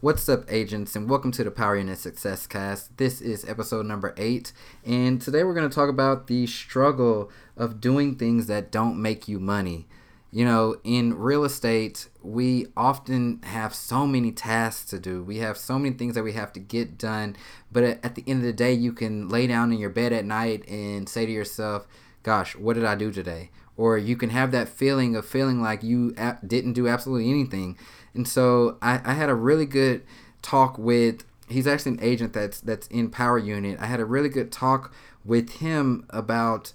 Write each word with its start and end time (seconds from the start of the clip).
What's 0.00 0.28
up, 0.28 0.44
agents, 0.48 0.94
and 0.94 1.10
welcome 1.10 1.32
to 1.32 1.42
the 1.42 1.50
Power 1.50 1.76
Unit 1.76 1.98
Success 1.98 2.46
Cast. 2.46 2.96
This 2.98 3.20
is 3.20 3.44
episode 3.48 3.84
number 3.84 4.14
eight, 4.16 4.52
and 4.86 5.20
today 5.20 5.42
we're 5.42 5.54
going 5.54 5.68
to 5.68 5.74
talk 5.74 5.88
about 5.88 6.28
the 6.28 6.46
struggle 6.46 7.32
of 7.56 7.80
doing 7.80 8.14
things 8.14 8.46
that 8.46 8.70
don't 8.70 9.02
make 9.02 9.26
you 9.26 9.40
money. 9.40 9.88
You 10.30 10.44
know, 10.44 10.76
in 10.84 11.18
real 11.18 11.42
estate, 11.42 12.08
we 12.22 12.68
often 12.76 13.40
have 13.42 13.74
so 13.74 14.06
many 14.06 14.30
tasks 14.30 14.88
to 14.90 15.00
do. 15.00 15.24
We 15.24 15.38
have 15.38 15.58
so 15.58 15.80
many 15.80 15.96
things 15.96 16.14
that 16.14 16.22
we 16.22 16.34
have 16.34 16.52
to 16.52 16.60
get 16.60 16.96
done, 16.96 17.34
but 17.72 17.82
at 17.82 18.14
the 18.14 18.22
end 18.28 18.38
of 18.38 18.46
the 18.46 18.52
day, 18.52 18.74
you 18.74 18.92
can 18.92 19.28
lay 19.28 19.48
down 19.48 19.72
in 19.72 19.80
your 19.80 19.90
bed 19.90 20.12
at 20.12 20.24
night 20.24 20.62
and 20.68 21.08
say 21.08 21.26
to 21.26 21.32
yourself, 21.32 21.88
Gosh, 22.28 22.54
what 22.56 22.74
did 22.74 22.84
I 22.84 22.94
do 22.94 23.10
today? 23.10 23.50
Or 23.74 23.96
you 23.96 24.16
can 24.16 24.30
have 24.30 24.50
that 24.52 24.68
feeling 24.68 25.16
of 25.16 25.24
feeling 25.24 25.62
like 25.62 25.82
you 25.82 26.14
didn't 26.46 26.74
do 26.74 26.86
absolutely 26.86 27.30
anything 27.30 27.78
and 28.18 28.26
so 28.26 28.76
I, 28.82 29.00
I 29.04 29.14
had 29.14 29.28
a 29.28 29.34
really 29.34 29.64
good 29.64 30.02
talk 30.42 30.76
with 30.76 31.24
he's 31.48 31.66
actually 31.66 31.92
an 31.92 32.00
agent 32.02 32.32
that's 32.32 32.60
that's 32.60 32.88
in 32.88 33.10
Power 33.10 33.38
Unit. 33.38 33.78
I 33.80 33.86
had 33.86 34.00
a 34.00 34.04
really 34.04 34.28
good 34.28 34.50
talk 34.50 34.92
with 35.24 35.50
him 35.58 36.04
about 36.10 36.72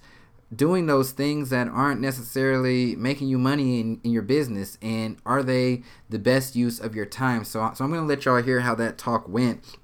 doing 0.55 0.85
those 0.85 1.11
things 1.11 1.49
that 1.49 1.67
aren't 1.67 1.99
necessarily 1.99 2.95
making 2.95 3.27
you 3.27 3.37
money 3.37 3.81
in, 3.81 3.99
in 4.03 4.11
your 4.11 4.21
business 4.21 4.77
and 4.81 5.17
are 5.25 5.41
they 5.41 5.81
the 6.09 6.19
best 6.19 6.55
use 6.55 6.79
of 6.79 6.95
your 6.95 7.07
time 7.07 7.43
so, 7.43 7.71
so 7.73 7.83
i'm 7.83 7.89
going 7.89 8.03
to 8.03 8.07
let 8.07 8.23
y'all 8.23 8.39
hear 8.39 8.59
how 8.59 8.75
that 8.75 8.95
talk 8.95 9.27
went 9.27 9.77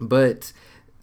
but 0.00 0.52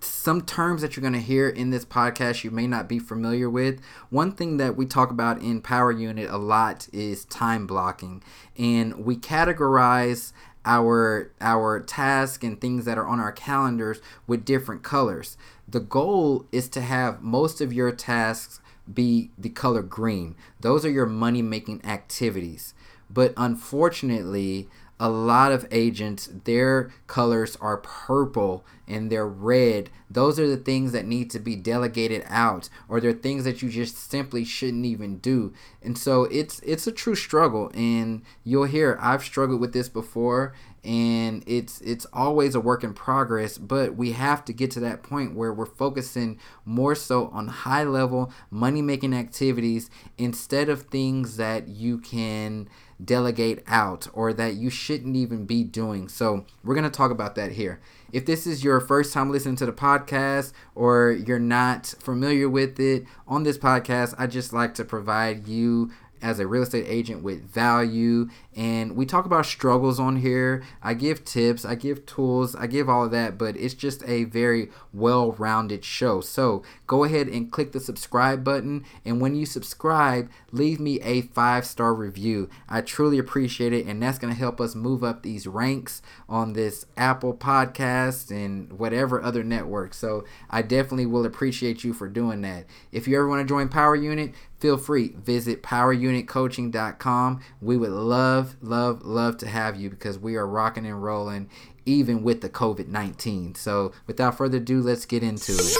some 0.01 0.41
terms 0.41 0.81
that 0.81 0.95
you're 0.95 1.01
going 1.01 1.13
to 1.13 1.19
hear 1.19 1.49
in 1.49 1.69
this 1.69 1.85
podcast 1.85 2.43
you 2.43 2.51
may 2.51 2.67
not 2.67 2.87
be 2.87 2.99
familiar 2.99 3.49
with. 3.49 3.81
One 4.09 4.31
thing 4.31 4.57
that 4.57 4.75
we 4.75 4.85
talk 4.85 5.11
about 5.11 5.41
in 5.41 5.61
Power 5.61 5.91
Unit 5.91 6.29
a 6.29 6.37
lot 6.37 6.87
is 6.93 7.25
time 7.25 7.67
blocking, 7.67 8.23
and 8.57 9.05
we 9.05 9.15
categorize 9.15 10.31
our 10.65 11.31
our 11.39 11.79
tasks 11.79 12.43
and 12.43 12.59
things 12.59 12.85
that 12.85 12.97
are 12.97 13.07
on 13.07 13.19
our 13.19 13.31
calendars 13.31 13.99
with 14.27 14.45
different 14.45 14.83
colors. 14.83 15.37
The 15.67 15.79
goal 15.79 16.45
is 16.51 16.69
to 16.69 16.81
have 16.81 17.21
most 17.21 17.61
of 17.61 17.73
your 17.73 17.91
tasks 17.91 18.59
be 18.91 19.31
the 19.37 19.49
color 19.49 19.81
green. 19.81 20.35
Those 20.59 20.85
are 20.85 20.89
your 20.89 21.05
money 21.05 21.41
making 21.41 21.85
activities. 21.85 22.73
But 23.09 23.33
unfortunately, 23.37 24.67
a 24.99 25.09
lot 25.09 25.51
of 25.51 25.67
agents, 25.71 26.29
their 26.43 26.91
colors 27.07 27.55
are 27.61 27.77
purple 27.77 28.65
and 28.89 29.11
they're 29.11 29.27
red. 29.27 29.89
Those 30.09 30.39
are 30.39 30.47
the 30.47 30.57
things 30.57 30.91
that 30.91 31.05
need 31.05 31.29
to 31.31 31.39
be 31.39 31.55
delegated 31.55 32.23
out, 32.27 32.69
or 32.89 32.99
they're 32.99 33.13
things 33.13 33.43
that 33.43 33.61
you 33.61 33.69
just 33.69 34.09
simply 34.09 34.43
shouldn't 34.43 34.85
even 34.85 35.19
do. 35.19 35.53
And 35.81 35.97
so 35.97 36.23
it's 36.25 36.59
it's 36.61 36.87
a 36.87 36.91
true 36.91 37.15
struggle, 37.15 37.71
and 37.73 38.23
you'll 38.43 38.65
hear 38.65 38.97
I've 38.99 39.23
struggled 39.23 39.61
with 39.61 39.73
this 39.73 39.87
before, 39.87 40.53
and 40.83 41.43
it's 41.45 41.79
it's 41.81 42.07
always 42.11 42.55
a 42.55 42.59
work 42.59 42.83
in 42.83 42.93
progress 42.93 43.57
but 43.57 43.95
we 43.95 44.13
have 44.13 44.45
to 44.45 44.53
get 44.53 44.71
to 44.71 44.79
that 44.79 45.03
point 45.03 45.35
where 45.35 45.51
we're 45.51 45.65
focusing 45.65 46.39
more 46.63 46.95
so 46.95 47.27
on 47.33 47.47
high 47.47 47.83
level 47.83 48.31
money 48.49 48.81
making 48.81 49.13
activities 49.13 49.89
instead 50.17 50.69
of 50.69 50.83
things 50.83 51.35
that 51.35 51.67
you 51.67 51.97
can 51.97 52.67
delegate 53.03 53.63
out 53.67 54.07
or 54.13 54.33
that 54.33 54.55
you 54.55 54.69
shouldn't 54.69 55.15
even 55.15 55.45
be 55.45 55.63
doing. 55.63 56.09
So, 56.09 56.45
we're 56.63 56.75
to 56.79 56.89
talk 56.89 57.11
about 57.11 57.35
that 57.35 57.53
here. 57.53 57.79
If 58.11 58.25
this 58.25 58.47
is 58.47 58.63
your 58.63 58.78
first 58.79 59.13
time 59.13 59.31
listening 59.31 59.55
to 59.57 59.65
the 59.65 59.71
podcast 59.73 60.53
or 60.75 61.11
you're 61.11 61.39
not 61.39 61.87
familiar 61.99 62.49
with 62.49 62.79
it, 62.79 63.05
on 63.27 63.43
this 63.43 63.57
podcast, 63.57 64.15
I 64.17 64.27
just 64.27 64.53
like 64.53 64.73
to 64.75 64.85
provide 64.85 65.47
you 65.47 65.91
as 66.21 66.39
a 66.39 66.47
real 66.47 66.63
estate 66.63 66.85
agent 66.87 67.23
with 67.23 67.43
value. 67.43 68.29
And 68.55 68.95
we 68.95 69.05
talk 69.05 69.25
about 69.25 69.45
struggles 69.45 69.99
on 69.99 70.17
here. 70.17 70.63
I 70.81 70.93
give 70.93 71.23
tips, 71.23 71.63
I 71.63 71.75
give 71.75 72.05
tools, 72.05 72.55
I 72.55 72.67
give 72.67 72.89
all 72.89 73.05
of 73.05 73.11
that, 73.11 73.37
but 73.37 73.55
it's 73.55 73.73
just 73.73 74.03
a 74.07 74.25
very 74.25 74.69
well 74.93 75.31
rounded 75.33 75.85
show. 75.85 76.21
So 76.21 76.63
go 76.87 77.03
ahead 77.03 77.27
and 77.27 77.51
click 77.51 77.71
the 77.71 77.79
subscribe 77.79 78.43
button. 78.43 78.83
And 79.05 79.21
when 79.21 79.35
you 79.35 79.45
subscribe, 79.45 80.29
leave 80.51 80.79
me 80.79 80.99
a 81.01 81.21
five 81.21 81.65
star 81.65 81.93
review. 81.93 82.49
I 82.67 82.81
truly 82.81 83.17
appreciate 83.17 83.73
it. 83.73 83.85
And 83.85 84.01
that's 84.01 84.19
going 84.19 84.33
to 84.33 84.39
help 84.39 84.59
us 84.59 84.75
move 84.75 85.03
up 85.03 85.23
these 85.23 85.47
ranks 85.47 86.01
on 86.27 86.53
this 86.53 86.85
Apple 86.97 87.33
podcast 87.33 88.31
and 88.31 88.73
whatever 88.73 89.21
other 89.21 89.43
network. 89.43 89.93
So 89.93 90.25
I 90.49 90.61
definitely 90.61 91.05
will 91.05 91.25
appreciate 91.25 91.83
you 91.83 91.93
for 91.93 92.07
doing 92.07 92.41
that. 92.41 92.65
If 92.91 93.07
you 93.07 93.15
ever 93.15 93.27
want 93.27 93.47
to 93.47 93.51
join 93.51 93.69
Power 93.69 93.95
Unit, 93.95 94.33
feel 94.59 94.77
free 94.77 95.09
visit 95.17 95.63
powerunitcoaching.com 95.63 97.39
we 97.61 97.77
would 97.77 97.91
love 97.91 98.55
love 98.61 99.03
love 99.03 99.37
to 99.37 99.47
have 99.47 99.75
you 99.75 99.89
because 99.89 100.19
we 100.19 100.35
are 100.35 100.47
rocking 100.47 100.85
and 100.85 101.03
rolling 101.03 101.49
even 101.85 102.23
with 102.23 102.41
the 102.41 102.49
covid-19 102.49 103.55
so 103.55 103.91
without 104.07 104.37
further 104.37 104.57
ado 104.57 104.81
let's 104.81 105.05
get 105.05 105.23
into 105.23 105.53
it. 105.53 105.77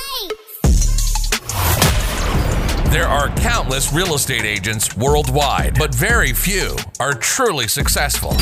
There 2.91 3.07
are 3.07 3.29
countless 3.35 3.93
real 3.93 4.15
estate 4.15 4.45
agents 4.45 4.95
worldwide 4.97 5.77
but 5.77 5.93
very 5.93 6.33
few 6.33 6.75
are 6.99 7.13
truly 7.13 7.67
successful 7.67 8.33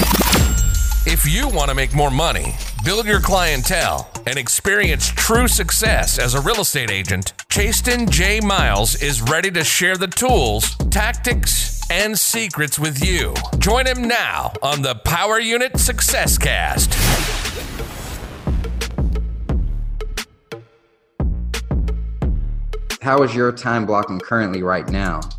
if 1.09 1.25
you 1.25 1.47
want 1.47 1.69
to 1.69 1.75
make 1.75 1.95
more 1.95 2.11
money 2.11 2.53
build 2.83 3.05
your 3.05 3.21
clientele 3.21 4.09
and 4.25 4.37
experience 4.37 5.07
true 5.07 5.47
success 5.47 6.19
as 6.19 6.33
a 6.33 6.41
real 6.41 6.59
estate 6.59 6.91
agent, 6.91 7.31
Chastin 7.49 8.09
J. 8.09 8.41
Miles 8.41 9.01
is 9.01 9.21
ready 9.21 9.49
to 9.51 9.63
share 9.63 9.95
the 9.95 10.07
tools, 10.07 10.75
tactics, 10.91 11.81
and 11.89 12.19
secrets 12.19 12.77
with 12.77 13.01
you. 13.01 13.33
Join 13.57 13.87
him 13.87 14.03
now 14.03 14.51
on 14.61 14.81
the 14.81 14.95
Power 14.95 15.39
Unit 15.39 15.79
Success 15.79 16.37
Cast. 16.37 16.93
How 23.01 23.23
is 23.23 23.33
your 23.33 23.53
time 23.53 23.85
blocking 23.85 24.19
currently 24.19 24.61
right 24.61 24.87
now? 24.89 25.21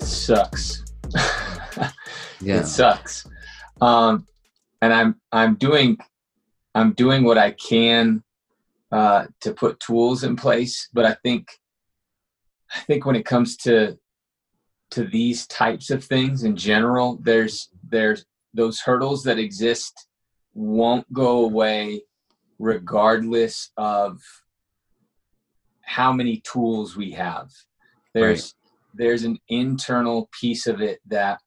It 0.00 0.06
sucks. 0.06 0.82
yeah. 2.40 2.60
It 2.60 2.66
sucks. 2.66 3.26
Um, 3.82 4.26
and 4.80 4.92
I'm 4.92 5.20
I'm 5.32 5.54
doing 5.56 5.98
I'm 6.74 6.92
doing 6.92 7.24
what 7.24 7.38
I 7.38 7.52
can 7.52 8.22
uh, 8.92 9.26
to 9.40 9.52
put 9.52 9.80
tools 9.80 10.24
in 10.24 10.36
place. 10.36 10.88
But 10.92 11.04
I 11.04 11.14
think 11.22 11.48
I 12.74 12.80
think 12.80 13.06
when 13.06 13.16
it 13.16 13.24
comes 13.24 13.56
to 13.58 13.98
to 14.92 15.04
these 15.04 15.46
types 15.46 15.90
of 15.90 16.04
things 16.04 16.44
in 16.44 16.56
general, 16.56 17.18
there's 17.22 17.68
there's 17.88 18.24
those 18.54 18.80
hurdles 18.80 19.22
that 19.24 19.38
exist 19.38 20.06
won't 20.54 21.10
go 21.12 21.44
away 21.44 22.02
regardless 22.58 23.70
of 23.76 24.20
how 25.82 26.12
many 26.12 26.42
tools 26.44 26.96
we 26.96 27.12
have. 27.12 27.50
There's 28.14 28.42
right. 28.42 28.72
there's 28.94 29.24
an 29.24 29.38
internal 29.48 30.28
piece 30.40 30.66
of 30.66 30.80
it 30.80 31.00
that 31.06 31.40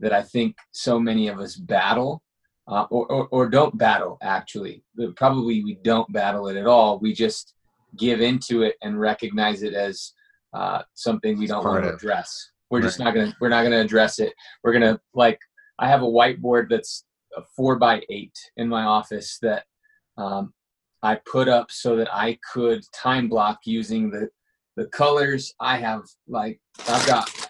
that 0.00 0.12
I 0.12 0.22
think 0.22 0.56
so 0.72 1.00
many 1.00 1.28
of 1.28 1.38
us 1.38 1.56
battle 1.56 2.22
uh, 2.68 2.86
or, 2.90 3.06
or, 3.06 3.28
or 3.30 3.48
don't 3.48 3.76
battle 3.78 4.18
actually. 4.22 4.82
Probably 5.16 5.62
we 5.62 5.78
don't 5.82 6.10
battle 6.12 6.48
it 6.48 6.56
at 6.56 6.66
all. 6.66 6.98
We 6.98 7.12
just 7.12 7.54
give 7.96 8.20
into 8.20 8.62
it 8.62 8.76
and 8.82 9.00
recognize 9.00 9.62
it 9.62 9.74
as 9.74 10.12
uh, 10.52 10.82
something 10.94 11.38
we 11.38 11.46
don't 11.46 11.64
want 11.64 11.84
to 11.84 11.94
address. 11.94 12.50
We're 12.70 12.78
right. 12.78 12.84
just 12.84 12.98
not 12.98 13.14
gonna 13.14 13.34
we're 13.40 13.48
not 13.48 13.62
gonna 13.62 13.80
address 13.80 14.18
it. 14.18 14.32
We're 14.62 14.72
gonna 14.72 15.00
like 15.14 15.38
i 15.78 15.88
have 15.88 16.02
a 16.02 16.06
whiteboard 16.06 16.68
that's 16.70 17.04
a 17.36 17.42
four 17.54 17.76
by 17.76 18.02
eight 18.10 18.36
in 18.56 18.68
my 18.68 18.84
office 18.84 19.38
that 19.42 19.64
um, 20.16 20.52
i 21.02 21.18
put 21.30 21.48
up 21.48 21.70
so 21.70 21.96
that 21.96 22.08
i 22.12 22.38
could 22.52 22.82
time 22.94 23.28
block 23.28 23.58
using 23.64 24.10
the 24.10 24.28
the 24.76 24.86
colors. 24.86 25.54
I 25.58 25.78
have 25.78 26.02
like 26.28 26.60
i've 26.88 27.06
got 27.06 27.45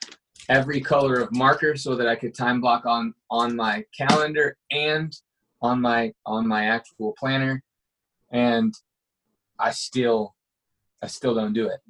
every 0.49 0.81
color 0.81 1.21
of 1.21 1.33
marker 1.33 1.77
so 1.77 1.95
that 1.97 2.07
I 2.07 2.17
could 2.17 2.35
time 2.35 2.61
block 2.61 2.87
on 2.87 3.15
on 3.31 3.57
my 3.57 3.85
calendar 3.97 4.57
and 4.71 5.13
on 5.63 5.81
my 5.81 6.13
on 6.25 6.47
my 6.47 6.67
actual 6.67 7.15
planner. 7.19 7.63
And 8.31 8.75
I 9.59 9.71
still 9.71 10.35
I 11.03 11.07
still 11.07 11.35
don't 11.35 11.53
do 11.53 11.69
it. 11.69 11.81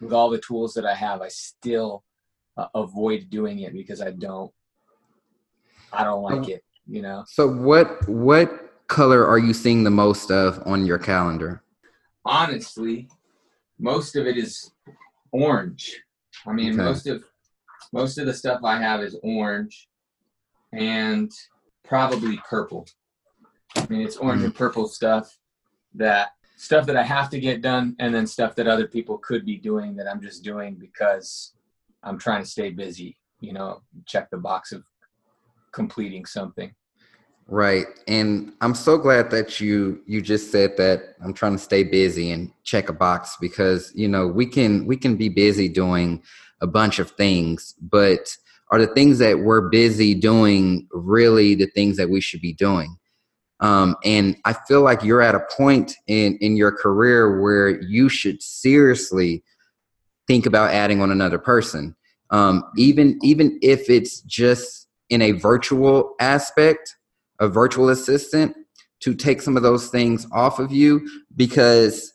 With 0.00 0.12
all 0.12 0.30
the 0.30 0.40
tools 0.40 0.74
that 0.74 0.84
I 0.84 0.94
have 0.94 1.22
I 1.22 1.28
still 1.28 2.04
uh, 2.56 2.68
avoid 2.74 3.30
doing 3.30 3.60
it 3.60 3.72
because 3.72 4.00
I 4.00 4.10
don't 4.10 4.52
I 5.92 6.04
don't 6.04 6.22
like 6.22 6.48
it 6.48 6.62
you 6.86 7.02
know? 7.02 7.24
So 7.26 7.48
what 7.48 8.08
what 8.08 8.86
color 8.86 9.26
are 9.26 9.38
you 9.38 9.52
seeing 9.52 9.82
the 9.82 9.90
most 9.90 10.30
of 10.30 10.62
on 10.66 10.86
your 10.86 10.98
calendar? 10.98 11.62
Honestly 12.24 13.08
most 13.78 14.16
of 14.16 14.26
it 14.26 14.36
is 14.36 14.70
orange. 15.32 16.00
I 16.46 16.52
mean 16.52 16.74
okay. 16.74 16.82
most 16.82 17.06
of 17.06 17.22
most 17.92 18.18
of 18.18 18.26
the 18.26 18.34
stuff 18.34 18.60
I 18.64 18.78
have 18.78 19.00
is 19.00 19.18
orange 19.22 19.88
and 20.72 21.30
probably 21.84 22.40
purple. 22.48 22.86
I 23.76 23.86
mean, 23.88 24.02
it's 24.02 24.16
orange 24.16 24.42
mm. 24.42 24.46
and 24.46 24.54
purple 24.54 24.88
stuff 24.88 25.36
that 25.94 26.30
stuff 26.56 26.86
that 26.86 26.96
I 26.96 27.02
have 27.02 27.30
to 27.30 27.40
get 27.40 27.62
done, 27.62 27.94
and 27.98 28.14
then 28.14 28.26
stuff 28.26 28.54
that 28.56 28.66
other 28.66 28.86
people 28.86 29.18
could 29.18 29.44
be 29.44 29.56
doing 29.56 29.94
that 29.96 30.08
I'm 30.08 30.20
just 30.20 30.42
doing 30.42 30.74
because 30.74 31.54
I'm 32.02 32.18
trying 32.18 32.42
to 32.42 32.48
stay 32.48 32.70
busy. 32.70 33.16
You 33.40 33.52
know, 33.52 33.82
check 34.06 34.30
the 34.30 34.38
box 34.38 34.72
of 34.72 34.84
completing 35.72 36.24
something. 36.24 36.74
Right. 37.48 37.86
And 38.08 38.54
I'm 38.60 38.74
so 38.74 38.98
glad 38.98 39.30
that 39.30 39.60
you 39.60 40.02
you 40.06 40.20
just 40.20 40.50
said 40.50 40.76
that 40.78 41.14
I'm 41.22 41.32
trying 41.32 41.52
to 41.52 41.58
stay 41.58 41.84
busy 41.84 42.32
and 42.32 42.50
check 42.64 42.88
a 42.88 42.92
box 42.92 43.36
because, 43.40 43.92
you 43.94 44.08
know, 44.08 44.26
we 44.26 44.46
can 44.46 44.84
we 44.84 44.96
can 44.96 45.16
be 45.16 45.28
busy 45.28 45.68
doing 45.68 46.22
a 46.60 46.66
bunch 46.66 46.98
of 46.98 47.10
things, 47.12 47.74
but 47.80 48.36
are 48.70 48.80
the 48.80 48.86
things 48.86 49.18
that 49.18 49.40
we're 49.40 49.68
busy 49.68 50.14
doing 50.14 50.88
really 50.92 51.54
the 51.54 51.66
things 51.66 51.96
that 51.96 52.10
we 52.10 52.20
should 52.20 52.40
be 52.40 52.52
doing? 52.52 52.96
Um, 53.60 53.96
and 54.04 54.36
I 54.44 54.52
feel 54.52 54.82
like 54.82 55.02
you're 55.02 55.22
at 55.22 55.34
a 55.34 55.46
point 55.56 55.94
in 56.06 56.36
in 56.40 56.56
your 56.56 56.72
career 56.72 57.40
where 57.40 57.80
you 57.82 58.08
should 58.08 58.42
seriously 58.42 59.42
think 60.26 60.44
about 60.44 60.72
adding 60.72 61.00
on 61.00 61.10
another 61.10 61.38
person, 61.38 61.96
um, 62.30 62.64
even 62.76 63.18
even 63.22 63.58
if 63.62 63.88
it's 63.88 64.20
just 64.22 64.88
in 65.08 65.22
a 65.22 65.32
virtual 65.32 66.14
aspect 66.20 66.96
a 67.40 67.48
virtual 67.48 67.88
assistant 67.88 68.56
to 69.00 69.14
take 69.14 69.42
some 69.42 69.56
of 69.56 69.62
those 69.62 69.88
things 69.88 70.26
off 70.32 70.58
of 70.58 70.72
you 70.72 71.06
because 71.36 72.12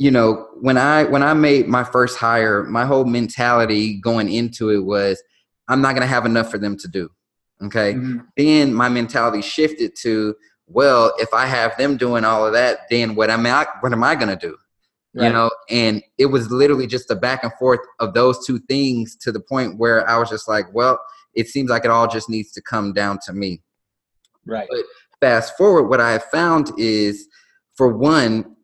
you 0.00 0.10
know 0.10 0.48
when 0.60 0.76
i 0.76 1.04
when 1.04 1.22
i 1.22 1.32
made 1.34 1.68
my 1.68 1.84
first 1.84 2.18
hire 2.18 2.64
my 2.64 2.84
whole 2.84 3.04
mentality 3.04 4.00
going 4.00 4.30
into 4.32 4.70
it 4.70 4.80
was 4.84 5.22
i'm 5.68 5.80
not 5.80 5.92
going 5.92 6.02
to 6.02 6.06
have 6.06 6.26
enough 6.26 6.50
for 6.50 6.58
them 6.58 6.76
to 6.76 6.88
do 6.88 7.08
okay 7.62 7.94
mm-hmm. 7.94 8.18
then 8.36 8.74
my 8.74 8.88
mentality 8.88 9.42
shifted 9.42 9.94
to 9.94 10.34
well 10.66 11.12
if 11.18 11.32
i 11.34 11.46
have 11.46 11.76
them 11.76 11.96
doing 11.96 12.24
all 12.24 12.46
of 12.46 12.52
that 12.52 12.80
then 12.90 13.14
what 13.14 13.30
am 13.30 13.46
i 13.46 13.66
what 13.80 13.92
am 13.92 14.02
i 14.02 14.14
going 14.14 14.28
to 14.28 14.36
do 14.36 14.56
right. 15.14 15.26
you 15.26 15.32
know 15.32 15.50
and 15.68 16.02
it 16.18 16.26
was 16.26 16.50
literally 16.50 16.86
just 16.86 17.10
a 17.10 17.14
back 17.14 17.44
and 17.44 17.52
forth 17.54 17.80
of 17.98 18.14
those 18.14 18.44
two 18.46 18.58
things 18.60 19.16
to 19.16 19.30
the 19.30 19.40
point 19.40 19.78
where 19.78 20.08
i 20.08 20.18
was 20.18 20.30
just 20.30 20.48
like 20.48 20.66
well 20.72 20.98
it 21.34 21.46
seems 21.46 21.70
like 21.70 21.84
it 21.84 21.90
all 21.90 22.08
just 22.08 22.28
needs 22.28 22.50
to 22.52 22.62
come 22.62 22.92
down 22.92 23.18
to 23.24 23.32
me 23.32 23.60
Right. 24.46 24.68
But 24.70 24.80
fast 25.20 25.56
forward, 25.56 25.84
what 25.84 26.00
I 26.00 26.12
have 26.12 26.24
found 26.24 26.72
is, 26.78 27.28
for 27.74 27.88
one, 27.88 28.56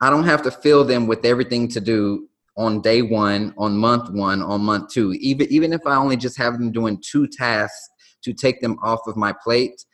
I 0.00 0.10
don't 0.10 0.24
have 0.24 0.42
to 0.42 0.50
fill 0.50 0.84
them 0.84 1.06
with 1.06 1.24
everything 1.24 1.68
to 1.68 1.80
do 1.80 2.28
on 2.56 2.80
day 2.80 3.02
one, 3.02 3.54
on 3.56 3.76
month 3.76 4.10
one, 4.10 4.42
on 4.42 4.62
month 4.62 4.92
two. 4.92 5.12
Even 5.20 5.46
even 5.50 5.72
if 5.72 5.86
I 5.86 5.96
only 5.96 6.16
just 6.16 6.38
have 6.38 6.54
them 6.54 6.72
doing 6.72 7.02
two 7.02 7.26
tasks 7.26 7.88
to 8.22 8.32
take 8.32 8.60
them 8.60 8.78
off 8.82 9.00
of 9.06 9.16
my 9.16 9.34
plate, 9.42 9.84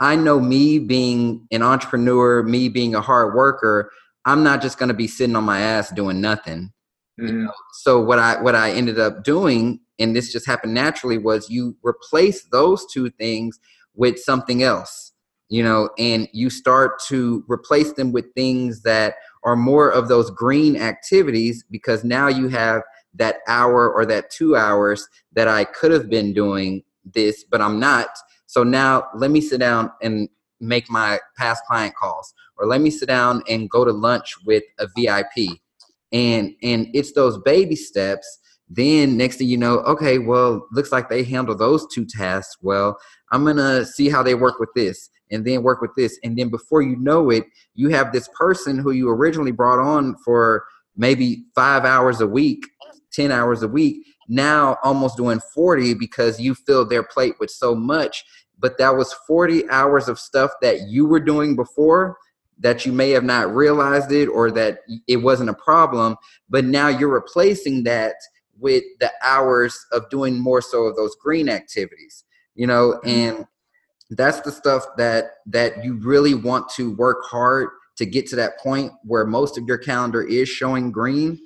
I 0.00 0.16
know 0.16 0.40
me 0.40 0.78
being 0.78 1.46
an 1.50 1.62
entrepreneur, 1.62 2.42
me 2.42 2.68
being 2.68 2.94
a 2.94 3.00
hard 3.00 3.34
worker, 3.34 3.90
I'm 4.24 4.42
not 4.42 4.62
just 4.62 4.78
going 4.78 4.88
to 4.88 4.94
be 4.94 5.06
sitting 5.06 5.36
on 5.36 5.44
my 5.44 5.60
ass 5.60 5.90
doing 5.90 6.20
nothing. 6.20 6.72
Mm-hmm. 7.20 7.26
You 7.26 7.44
know? 7.44 7.52
So 7.72 8.00
what 8.00 8.18
I 8.18 8.40
what 8.40 8.54
I 8.54 8.70
ended 8.70 8.98
up 8.98 9.24
doing, 9.24 9.80
and 9.98 10.14
this 10.14 10.32
just 10.32 10.46
happened 10.46 10.74
naturally, 10.74 11.18
was 11.18 11.50
you 11.50 11.76
replace 11.82 12.44
those 12.44 12.86
two 12.92 13.10
things 13.10 13.58
with 13.94 14.18
something 14.18 14.62
else 14.62 15.12
you 15.50 15.62
know 15.62 15.90
and 15.98 16.28
you 16.32 16.50
start 16.50 17.00
to 17.06 17.44
replace 17.48 17.92
them 17.92 18.12
with 18.12 18.24
things 18.34 18.82
that 18.82 19.14
are 19.44 19.56
more 19.56 19.90
of 19.90 20.08
those 20.08 20.30
green 20.30 20.76
activities 20.76 21.64
because 21.70 22.04
now 22.04 22.28
you 22.28 22.48
have 22.48 22.82
that 23.14 23.36
hour 23.46 23.92
or 23.92 24.04
that 24.06 24.30
two 24.30 24.56
hours 24.56 25.06
that 25.32 25.48
i 25.48 25.64
could 25.64 25.90
have 25.92 26.08
been 26.08 26.32
doing 26.32 26.82
this 27.04 27.44
but 27.44 27.60
i'm 27.60 27.78
not. 27.78 28.08
So 28.46 28.62
now 28.62 29.08
let 29.16 29.30
me 29.32 29.40
sit 29.40 29.58
down 29.58 29.90
and 30.00 30.28
make 30.60 30.88
my 30.88 31.18
past 31.36 31.64
client 31.66 31.94
calls 31.96 32.32
or 32.56 32.66
let 32.66 32.80
me 32.80 32.90
sit 32.90 33.06
down 33.06 33.42
and 33.48 33.68
go 33.68 33.84
to 33.84 33.90
lunch 33.90 34.34
with 34.46 34.62
a 34.78 34.86
vip 34.96 35.58
and 36.12 36.54
and 36.62 36.86
it's 36.94 37.12
those 37.12 37.38
baby 37.38 37.76
steps 37.76 38.38
then 38.76 39.16
next 39.16 39.36
thing 39.36 39.48
you 39.48 39.56
know 39.56 39.78
okay 39.80 40.18
well 40.18 40.66
looks 40.72 40.92
like 40.92 41.08
they 41.08 41.22
handle 41.22 41.54
those 41.54 41.86
two 41.92 42.04
tasks 42.04 42.56
well. 42.62 42.98
I'm 43.32 43.44
gonna 43.44 43.84
see 43.84 44.08
how 44.08 44.22
they 44.22 44.34
work 44.34 44.58
with 44.58 44.70
this 44.74 45.10
and 45.30 45.44
then 45.44 45.62
work 45.62 45.80
with 45.80 45.94
this. 45.96 46.18
And 46.22 46.38
then 46.38 46.48
before 46.48 46.82
you 46.82 46.96
know 46.96 47.30
it 47.30 47.44
you 47.74 47.88
have 47.90 48.12
this 48.12 48.28
person 48.38 48.78
who 48.78 48.92
you 48.92 49.08
originally 49.10 49.52
brought 49.52 49.80
on 49.80 50.16
for 50.24 50.64
maybe 50.96 51.44
five 51.54 51.84
hours 51.84 52.20
a 52.20 52.26
week 52.26 52.66
10 53.12 53.30
hours 53.30 53.62
a 53.62 53.68
week 53.68 54.04
now 54.28 54.76
almost 54.82 55.16
doing 55.16 55.40
40 55.54 55.94
because 55.94 56.40
you 56.40 56.54
filled 56.54 56.90
their 56.90 57.02
plate 57.02 57.34
with 57.38 57.50
so 57.50 57.74
much. 57.74 58.24
But 58.58 58.78
that 58.78 58.96
was 58.96 59.12
40 59.26 59.68
hours 59.68 60.08
of 60.08 60.18
stuff 60.18 60.52
that 60.62 60.88
you 60.88 61.06
were 61.06 61.20
doing 61.20 61.56
before 61.56 62.16
that 62.58 62.86
you 62.86 62.92
may 62.92 63.10
have 63.10 63.24
not 63.24 63.52
realized 63.52 64.12
it 64.12 64.26
or 64.26 64.50
that 64.52 64.78
it 65.08 65.16
wasn't 65.16 65.50
a 65.50 65.54
problem. 65.54 66.16
But 66.48 66.64
now 66.64 66.88
you're 66.88 67.12
replacing 67.12 67.82
that 67.84 68.14
with 68.58 68.84
the 69.00 69.10
hours 69.22 69.86
of 69.92 70.08
doing 70.10 70.38
more 70.38 70.60
so 70.62 70.84
of 70.84 70.96
those 70.96 71.14
green 71.16 71.48
activities 71.48 72.24
you 72.54 72.66
know 72.66 73.00
mm-hmm. 73.04 73.08
and 73.08 73.46
that's 74.10 74.40
the 74.40 74.52
stuff 74.52 74.84
that 74.96 75.32
that 75.46 75.84
you 75.84 75.94
really 75.94 76.34
want 76.34 76.68
to 76.68 76.94
work 76.94 77.24
hard 77.24 77.68
to 77.96 78.04
get 78.04 78.26
to 78.26 78.36
that 78.36 78.58
point 78.58 78.92
where 79.04 79.24
most 79.24 79.56
of 79.56 79.64
your 79.66 79.78
calendar 79.78 80.22
is 80.22 80.48
showing 80.48 80.90
green 80.90 81.38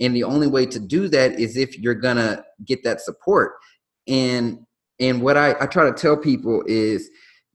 and 0.00 0.14
the 0.14 0.24
only 0.24 0.46
way 0.46 0.66
to 0.66 0.80
do 0.80 1.08
that 1.08 1.38
is 1.38 1.56
if 1.56 1.78
you're 1.78 1.94
gonna 1.94 2.44
get 2.64 2.82
that 2.84 3.00
support 3.00 3.52
and 4.06 4.58
and 5.00 5.20
what 5.20 5.36
I, 5.36 5.56
I 5.60 5.66
try 5.66 5.84
to 5.84 5.92
tell 5.92 6.16
people 6.16 6.62
is 6.66 7.10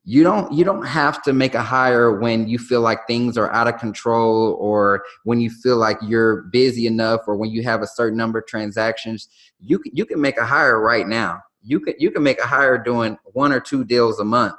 you 0.10 0.24
don't 0.24 0.52
you 0.52 0.64
don't 0.64 0.88
have 0.88 1.22
to 1.22 1.34
make 1.34 1.54
a 1.54 1.62
hire 1.62 2.20
when 2.20 2.48
you 2.48 2.58
feel 2.58 2.82
like 2.82 3.06
things 3.06 3.38
are 3.38 3.54
out 3.54 3.68
of 3.68 3.78
control 3.78 4.58
or 4.60 5.04
when 5.24 5.40
you 5.40 5.52
feel 5.52 5.78
like 5.78 6.00
you're 6.02 6.42
busy 6.52 6.88
enough 6.88 7.22
or 7.28 7.36
when 7.36 7.52
you 7.52 7.62
have 7.62 7.84
a 7.84 7.88
certain 7.88 8.18
number 8.18 8.40
of 8.40 8.48
transactions. 8.48 9.30
You 9.60 9.78
can 9.78 9.96
you 9.96 10.08
can 10.08 10.20
make 10.20 10.40
a 10.40 10.46
hire 10.48 10.80
right 10.82 11.08
now. 11.08 11.42
You 11.62 11.80
can 11.80 11.94
you 12.00 12.10
can 12.10 12.24
make 12.24 12.40
a 12.40 12.48
hire 12.48 12.80
doing 12.84 13.20
one 13.34 13.52
or 13.52 13.60
two 13.60 13.84
deals 13.84 14.20
a 14.20 14.26
month. 14.26 14.56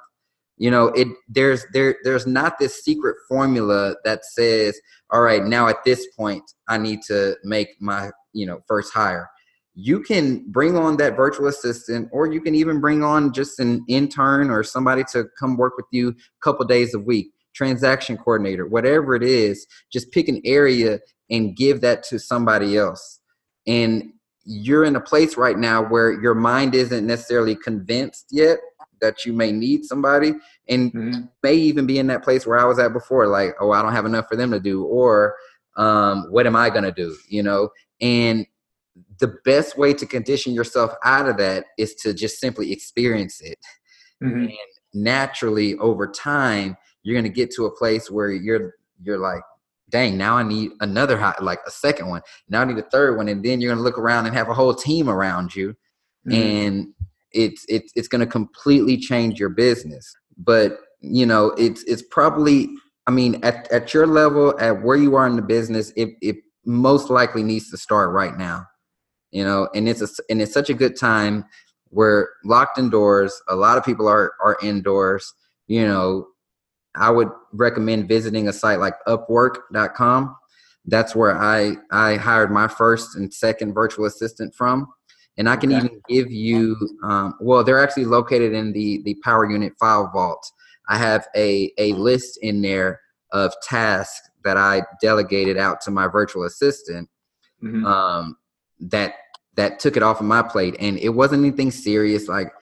You 0.57 0.71
know 0.71 0.87
it 0.89 1.09
there's 1.29 1.67
there 1.73 1.97
there's 2.05 2.29
not 2.29 2.61
this 2.61 2.85
secret 2.85 3.17
formula 3.29 3.97
that 4.05 4.25
says 4.25 4.81
all 5.11 5.23
right 5.23 5.43
now 5.43 5.67
at 5.67 5.83
this 5.85 6.07
point 6.17 6.45
i 6.69 6.77
need 6.79 7.01
to 7.03 7.35
make 7.43 7.69
my 7.81 8.11
you 8.33 8.47
know 8.47 8.61
first 8.69 8.93
hire 8.93 9.29
you 9.83 10.01
can 10.01 10.45
bring 10.51 10.77
on 10.77 10.97
that 10.97 11.17
virtual 11.17 11.47
assistant 11.49 12.09
or 12.13 12.33
you 12.33 12.41
can 12.41 12.55
even 12.55 12.81
bring 12.81 13.03
on 13.03 13.33
just 13.33 13.61
an 13.61 13.85
intern 13.89 14.51
or 14.51 14.63
somebody 14.63 15.05
to 15.13 15.25
come 15.39 15.57
work 15.57 15.77
with 15.77 15.87
you 15.91 16.09
a 16.11 16.15
couple 16.43 16.65
days 16.67 16.95
a 16.95 16.99
week 16.99 17.33
transaction 17.55 18.17
coordinator 18.17 18.67
whatever 18.67 19.15
it 19.15 19.23
is 19.23 19.67
just 19.93 20.13
pick 20.13 20.29
an 20.29 20.41
area 20.45 21.01
and 21.31 21.57
give 21.57 21.81
that 21.81 22.03
to 22.03 22.19
somebody 22.19 22.77
else. 22.77 23.21
And 23.67 24.13
you're 24.45 24.85
in 24.85 24.97
a 24.97 25.01
place 25.01 25.37
right 25.37 25.57
now 25.57 25.83
where 25.83 26.21
your 26.21 26.35
mind 26.35 26.75
isn't 26.75 27.07
necessarily 27.07 27.55
convinced 27.55 28.27
yet 28.31 28.59
that 29.01 29.25
you 29.25 29.33
may 29.33 29.53
need 29.53 29.85
somebody 29.85 30.33
and 30.69 30.93
mm-hmm. 30.93 31.21
may 31.43 31.55
even 31.55 31.87
be 31.87 31.99
in 31.99 32.07
that 32.07 32.25
place 32.25 32.47
where 32.47 32.59
i 32.59 32.65
was 32.65 32.79
at 32.79 32.93
before 32.93 33.27
like 33.27 33.55
oh 33.61 33.71
i 33.71 33.83
don't 33.83 33.93
have 33.93 34.07
enough 34.07 34.27
for 34.29 34.37
them 34.37 34.51
to 34.51 34.59
do 34.59 34.85
or 34.85 35.37
um, 35.77 36.27
what 36.31 36.47
am 36.47 36.57
i 36.57 36.69
going 36.69 36.85
to 36.85 36.93
do? 36.93 37.17
you 37.29 37.43
know? 37.43 37.71
And 38.01 38.47
the 39.21 39.37
best 39.45 39.79
way 39.79 39.95
to 39.95 40.07
condition 40.07 40.53
yourself 40.53 40.93
out 41.05 41.29
of 41.29 41.37
that 41.37 41.67
is 41.79 41.95
to 41.97 42.13
just 42.13 42.41
simply 42.41 42.73
experience 42.73 43.41
it. 43.41 43.59
Mm-hmm. 44.23 44.41
And 44.41 44.59
naturally, 44.95 45.77
over 45.77 46.11
time, 46.11 46.77
you're 47.03 47.15
going 47.15 47.31
to 47.31 47.35
get 47.35 47.51
to 47.53 47.67
a 47.67 47.77
place 47.77 48.11
where 48.11 48.31
you're 48.31 48.75
you're 49.03 49.19
like, 49.19 49.43
dang, 49.89 50.17
now 50.19 50.37
I 50.37 50.43
need 50.43 50.73
another 50.81 51.17
hot, 51.17 51.43
like 51.43 51.61
a 51.67 51.71
second 51.71 52.09
one. 52.09 52.23
Now 52.49 52.63
I 52.63 52.65
need 52.65 52.79
a 52.79 52.83
third 52.83 53.17
one, 53.17 53.29
and 53.29 53.45
then 53.45 53.61
you're 53.61 53.71
going 53.71 53.79
to 53.79 53.85
look 53.85 53.99
around 53.99 54.27
and 54.27 54.35
have 54.35 54.49
a 54.49 54.55
whole 54.55 54.75
team 54.75 55.09
around 55.09 55.55
you, 55.55 55.75
mm-hmm. 56.27 56.33
and 56.33 56.95
it's 57.33 57.65
it's 57.69 57.93
it's 57.95 58.09
going 58.09 58.21
to 58.21 58.27
completely 58.27 58.97
change 58.97 59.39
your 59.39 59.51
business. 59.51 60.15
But 60.37 60.79
you 61.01 61.25
know, 61.25 61.49
it's 61.59 61.83
it's 61.85 62.03
probably, 62.11 62.69
I 63.07 63.11
mean, 63.11 63.41
at 63.43 63.71
at 63.71 63.95
your 63.95 64.07
level, 64.07 64.59
at 64.61 64.83
where 64.83 64.97
you 64.97 65.15
are 65.15 65.27
in 65.27 65.37
the 65.37 65.43
business, 65.43 65.93
it 65.97 66.11
it 66.21 66.37
most 66.65 67.09
likely 67.11 67.43
needs 67.43 67.71
to 67.71 67.79
start 67.79 68.11
right 68.11 68.37
now 68.37 68.67
you 69.31 69.45
know 69.45 69.69
and 69.75 69.89
it's 69.89 70.03
a, 70.03 70.09
and 70.29 70.41
it's 70.43 70.53
such 70.53 70.71
a 70.71 70.75
good 70.75 70.99
time 70.99 71.45
we're 71.91 72.29
locked 72.45 72.79
indoors 72.79 73.41
a 73.49 73.57
lot 73.57 73.79
of 73.79 73.85
people 73.85 74.09
are 74.09 74.33
are 74.43 74.59
indoors 74.63 75.35
you 75.67 75.87
know. 75.87 76.27
I 76.97 77.09
would 77.09 77.29
recommend 77.53 78.09
visiting 78.09 78.49
a 78.49 78.53
site 78.53 78.81
like 78.81 78.95
upwork.com 79.07 80.35
that's 80.87 81.15
where 81.15 81.37
i 81.37 81.77
i 81.93 82.17
hired 82.17 82.51
my 82.51 82.67
first 82.67 83.17
and 83.17 83.33
second 83.33 83.75
virtual 83.75 84.07
assistant 84.07 84.55
from. 84.55 84.89
And 85.39 85.49
i 85.49 85.57
can 85.57 85.73
okay. 85.73 85.87
even 85.87 86.01
give 86.09 86.31
you 86.31 86.77
um, 87.05 87.35
well 87.41 87.63
they're 87.63 87.83
actually 87.83 88.07
located 88.07 88.53
in 88.53 88.73
the 88.73 89.01
the 89.05 89.15
power 89.23 89.49
unit 89.49 89.73
file 89.79 90.11
vault. 90.13 90.45
I 90.89 90.99
have 90.99 91.29
a 91.37 91.73
a 91.79 91.93
list 91.93 92.39
in 92.43 92.61
there 92.61 93.01
of 93.33 93.55
tasks 93.63 94.29
that 94.43 94.57
i 94.57 94.83
delegated 95.01 95.57
out 95.57 95.81
to 95.83 95.91
my 95.91 96.09
virtual 96.09 96.45
assistant. 96.45 97.09
Mm-hmm. 97.63 97.85
um, 97.85 98.37
that 98.81 99.15
that 99.57 99.79
took 99.79 99.97
it 99.97 100.03
off 100.03 100.21
of 100.21 100.27
my 100.27 100.43
plate 100.43 100.77
and 100.81 100.99
it 100.99 101.11
wasn't 101.11 101.45
anything 101.45 101.71
serious 101.71 102.29
like 102.29 102.53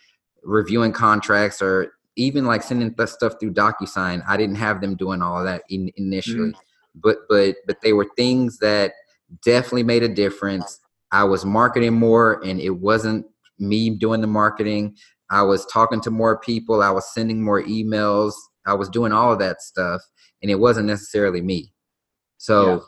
reviewing 0.42 0.92
contracts 0.92 1.60
or 1.60 1.92
even 2.16 2.44
like 2.44 2.62
sending 2.62 2.92
the 2.96 3.06
stuff 3.06 3.34
through 3.38 3.54
DocuSign. 3.54 4.22
I 4.26 4.36
didn't 4.36 4.56
have 4.56 4.80
them 4.80 4.96
doing 4.96 5.22
all 5.22 5.38
of 5.38 5.44
that 5.44 5.62
in, 5.70 5.90
initially, 5.96 6.50
mm-hmm. 6.50 7.00
but 7.00 7.18
but 7.28 7.56
but 7.66 7.80
they 7.80 7.92
were 7.92 8.08
things 8.16 8.58
that 8.58 8.92
definitely 9.44 9.84
made 9.84 10.02
a 10.02 10.08
difference. 10.08 10.80
I 11.12 11.24
was 11.24 11.44
marketing 11.44 11.94
more, 11.94 12.42
and 12.44 12.60
it 12.60 12.70
wasn't 12.70 13.26
me 13.58 13.90
doing 13.90 14.20
the 14.20 14.26
marketing. 14.26 14.96
I 15.30 15.42
was 15.42 15.66
talking 15.66 16.00
to 16.02 16.10
more 16.10 16.38
people, 16.40 16.82
I 16.82 16.90
was 16.90 17.12
sending 17.12 17.42
more 17.42 17.62
emails, 17.62 18.32
I 18.66 18.74
was 18.74 18.88
doing 18.88 19.12
all 19.12 19.32
of 19.32 19.38
that 19.40 19.60
stuff, 19.60 20.00
and 20.42 20.50
it 20.50 20.56
wasn't 20.56 20.86
necessarily 20.86 21.42
me. 21.42 21.72
So, 22.38 22.66
yeah. 22.66 22.78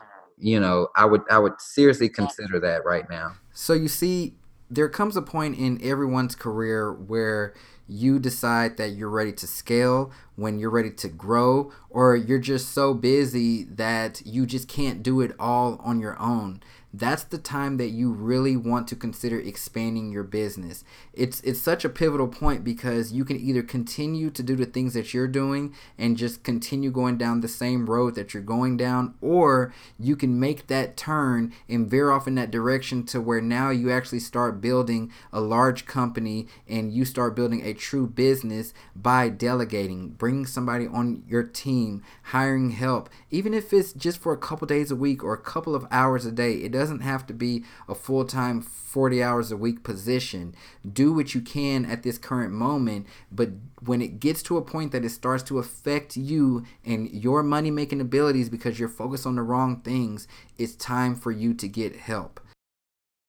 You 0.41 0.59
know, 0.59 0.89
I 0.97 1.05
would 1.05 1.23
I 1.31 1.39
would 1.39 1.61
seriously 1.61 2.09
consider 2.09 2.59
that 2.61 2.85
right 2.85 3.09
now. 3.09 3.35
So 3.53 3.73
you 3.73 3.89
see, 3.89 4.35
there 4.71 4.89
comes 4.89 5.17
a 5.17 5.23
point 5.23 5.59
in 5.59 5.81
everyone's 5.83 6.35
career 6.35 6.93
where 6.93 7.55
you 7.89 8.21
decide 8.21 8.77
that 8.77 8.91
you're 8.91 9.11
ready 9.11 9.33
to 9.33 9.47
scale, 9.47 10.13
when 10.37 10.59
you're 10.59 10.71
ready 10.71 10.93
to 10.93 11.09
grow, 11.09 11.73
or 11.89 12.15
you're 12.15 12.39
just 12.39 12.71
so 12.71 12.95
busy 12.95 13.65
that 13.65 14.23
you 14.25 14.47
just 14.47 14.69
can't 14.69 15.03
do 15.03 15.21
it 15.21 15.33
all 15.41 15.81
on 15.83 15.99
your 15.99 16.19
own 16.21 16.63
that's 16.93 17.23
the 17.25 17.39
time 17.39 17.77
that 17.77 17.91
you 17.91 18.11
really 18.11 18.57
want 18.57 18.89
to 18.89 18.97
consider 18.97 19.39
expanding 19.39 20.11
your 20.11 20.25
business. 20.25 20.83
It's 21.13 21.41
it's 21.43 21.61
such 21.61 21.85
a 21.85 21.89
pivotal 21.89 22.27
point 22.27 22.65
because 22.65 23.13
you 23.13 23.25
can 23.25 23.39
either 23.39 23.63
continue 23.63 24.31
to 24.31 24.43
do 24.43 24.57
the 24.57 24.67
things 24.67 24.95
that 24.95 25.15
you're 25.15 25.29
doing 25.29 25.75
and 25.97 26.17
just 26.17 26.43
continue 26.43 26.91
going 26.91 27.17
down 27.17 27.41
the 27.41 27.49
same 27.49 27.89
road 27.89 28.17
that 28.17 28.35
you're 28.35 28.43
going 28.43 28.77
down 28.77 29.15
or 29.21 29.73
you 29.99 30.17
can 30.17 30.41
make 30.41 30.67
that 30.67 30.97
turn 30.97 31.53
and 31.69 31.89
veer 31.89 32.11
off 32.11 32.27
in 32.27 32.35
that 32.35 32.51
direction 32.51 33.05
to 33.07 33.21
where 33.21 33.41
now 33.41 33.71
you 33.71 33.91
actually 33.91 34.21
start 34.21 34.61
building 34.61 35.13
a 35.33 35.41
large 35.41 35.87
company 35.87 36.49
and 36.69 36.93
you 36.93 37.05
start 37.05 37.37
building 37.37 37.65
a 37.65 37.73
true 37.73 38.07
business 38.07 38.75
by 38.97 39.29
delegating, 39.29 40.11
bringing 40.11 40.47
somebody 40.47 40.87
on 40.87 41.23
your 41.29 41.45
team, 41.45 42.03
hiring 42.25 42.71
help, 42.71 43.09
even 43.31 43.55
if 43.55 43.73
it's 43.73 43.93
just 43.93 44.19
for 44.19 44.33
a 44.33 44.39
couple 44.39 44.67
days 44.67 44.91
a 44.91 44.97
week 44.97 45.23
or 45.23 45.33
a 45.33 45.41
couple 45.41 45.75
of 45.75 45.87
hours 45.91 46.27
a 46.27 46.33
day. 46.33 46.55
It 46.55 46.80
doesn't 46.81 47.01
have 47.01 47.27
to 47.27 47.35
be 47.35 47.63
a 47.91 47.95
full 47.95 48.25
time 48.25 48.63
40 48.63 49.23
hours 49.23 49.53
a 49.53 49.57
week 49.57 49.85
position. 49.85 50.55
Do 50.91 51.13
what 51.13 51.35
you 51.35 51.43
can 51.43 51.85
at 51.85 52.03
this 52.03 52.17
current 52.17 52.55
moment, 52.55 53.07
but 53.31 53.51
when 53.85 54.01
it 54.01 54.19
gets 54.19 54.43
to 54.45 54.57
a 54.57 54.63
point 54.63 54.91
that 54.93 55.05
it 55.05 55.11
starts 55.11 55.43
to 55.45 55.59
affect 55.59 56.17
you 56.17 56.65
and 56.83 57.11
your 57.11 57.43
money 57.43 57.71
making 57.71 58.01
abilities 58.01 58.49
because 58.49 58.81
you're 58.81 58.89
focused 58.89 59.27
on 59.27 59.37
the 59.37 59.43
wrong 59.43 59.83
things, 59.83 60.27
it's 60.57 60.75
time 60.75 61.15
for 61.15 61.31
you 61.31 61.53
to 61.53 61.69
get 61.69 61.97
help. 61.97 62.41